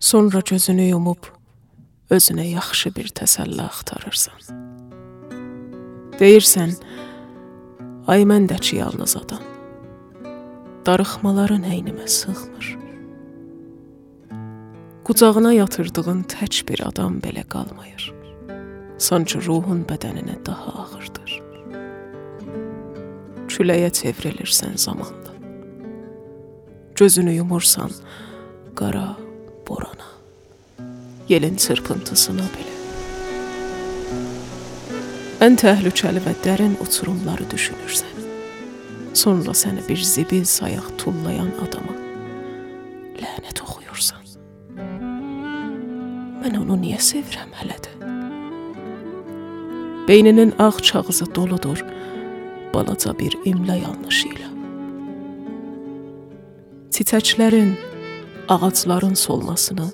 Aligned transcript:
Sonra 0.00 0.40
gözünü 0.46 0.82
yumub 0.92 1.26
özünə 2.10 2.44
yaxşı 2.46 2.92
bir 2.94 3.10
təsəlli 3.18 3.64
axtarırsan. 3.64 4.38
Deyirsən, 6.20 6.76
ay 8.06 8.22
məndəki 8.22 8.78
yalnız 8.78 9.16
adam. 9.18 9.42
Darıxmaların 10.86 11.66
əynimə 11.66 12.06
sığmır. 12.06 12.70
Qucağına 15.04 15.52
yatırdığın 15.58 16.22
tək 16.30 16.62
bir 16.68 16.86
adam 16.86 17.18
belə 17.18 17.42
qalmayır. 17.50 18.12
Sanki 19.02 19.42
ruhun 19.42 19.82
bədəninə 19.88 20.38
daha 20.46 20.78
ağırdır. 20.86 21.38
Küləyə 23.50 23.90
çevrilirsən 23.90 24.78
zamanla. 24.78 25.34
Gözünü 26.94 27.40
yumursan 27.42 27.90
qara. 28.78 29.16
Yelin 31.28 31.56
çırpıntısına 31.56 32.46
belə. 32.54 32.76
Ən 35.44 35.58
təhlükəli 35.60 36.22
və 36.24 36.32
dərin 36.44 36.74
uçurumları 36.82 37.44
düşünürsən. 37.52 38.16
Sonra 39.14 39.52
səni 39.54 39.84
bir 39.88 40.00
zibil 40.02 40.44
sayaq 40.48 40.88
tullayan 40.98 41.50
adama 41.64 41.94
lənət 43.18 43.62
oxuyursan. 43.62 44.24
Mən 46.42 46.58
onu 46.62 46.78
niyə 46.80 46.98
sevirəm 47.02 47.52
hələ 47.60 47.78
də? 47.84 47.92
Beyninin 50.08 50.54
ağ 50.58 50.72
çağızı 50.82 51.34
doludur 51.34 51.84
balaca 52.74 53.18
bir 53.18 53.34
imla 53.44 53.74
yanlışı 53.74 54.28
ilə. 54.28 54.48
Çiçəklərin, 56.94 57.72
ağacların 58.48 59.14
solmasını, 59.14 59.88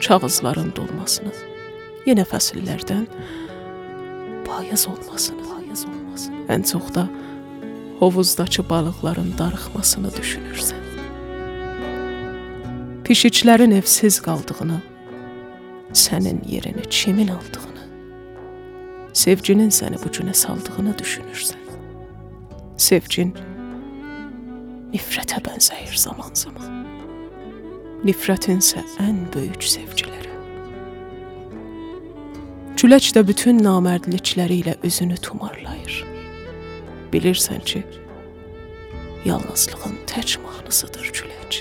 çağızların 0.00 0.72
dolmasını, 0.76 1.32
yenə 2.06 2.24
fəsillərdən 2.28 3.06
payız 4.46 4.88
olmasını, 4.88 5.42
payız 5.52 5.84
olmasını, 5.86 6.44
ən 6.54 6.66
çox 6.72 6.94
da 6.94 7.08
hovuzdakı 7.98 8.68
balıqların 8.70 9.32
darıxmasını 9.38 10.10
düşünürsən. 10.18 10.84
Pişiklərin 13.04 13.74
evsiz 13.74 14.20
qaldığını, 14.20 14.80
sənin 15.92 16.42
yerini 16.48 16.84
kimin 16.90 17.28
aldığını, 17.28 17.84
sevginin 19.12 19.72
səni 19.72 20.00
bu 20.04 20.12
günə 20.12 20.34
saldığını 20.34 20.94
düşünürsən. 21.00 21.64
Sevgin 22.76 23.34
nifrətə 24.92 25.40
bənzəyir 25.44 25.96
zaman-zaman. 25.96 26.97
Nifrətinsə 28.06 28.78
ən 29.02 29.24
böyük 29.34 29.64
sevgilərə. 29.66 30.34
Külək 32.78 33.08
də 33.16 33.24
bütün 33.26 33.58
namərdlikləri 33.64 34.60
ilə 34.62 34.74
üzünü 34.86 35.16
tumarlayır. 35.18 35.96
Bilirsən 37.10 37.64
ki, 37.66 37.82
yalnızlığın 39.26 39.96
tək 40.06 40.36
mahnısıdır 40.44 41.10
külək. 41.18 41.58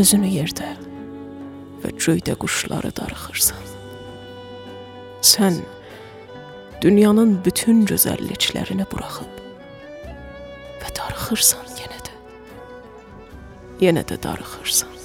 Özünü 0.00 0.30
yerdə 0.32 0.70
və 1.84 1.92
göydə 2.00 2.38
quşları 2.40 2.94
darıxırsan. 2.96 3.60
Sən 5.20 5.60
dünyanın 6.80 7.36
bütün 7.44 7.84
gözəlliklərini 7.92 8.88
buraxıb 8.88 9.42
və 10.80 10.94
darıxırsan 10.96 11.68
yenə. 11.76 11.93
Yenə 13.80 14.04
də 14.06 14.20
darıxırsan. 14.22 15.03